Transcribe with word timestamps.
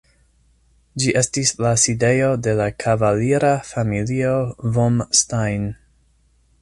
Ĝi 1.01 1.11
estis 1.19 1.51
la 1.65 1.73
sidejo 1.81 2.31
de 2.47 2.55
la 2.61 2.67
kavalira 2.85 3.53
familio 3.69 4.35
vom 4.79 4.99
Stein. 5.21 5.69